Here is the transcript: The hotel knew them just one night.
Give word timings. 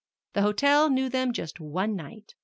The 0.33 0.41
hotel 0.41 0.89
knew 0.89 1.09
them 1.09 1.31
just 1.31 1.59
one 1.59 1.95
night. 1.95 2.33